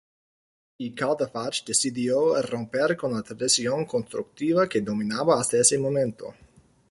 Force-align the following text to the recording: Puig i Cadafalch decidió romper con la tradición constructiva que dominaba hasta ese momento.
Puig 0.77 0.85
i 0.85 0.93
Cadafalch 1.01 1.59
decidió 1.67 2.23
romper 2.47 2.95
con 2.97 3.13
la 3.13 3.21
tradición 3.21 3.85
constructiva 3.85 4.67
que 4.67 4.81
dominaba 4.81 5.39
hasta 5.39 5.57
ese 5.57 5.77
momento. 5.77 6.33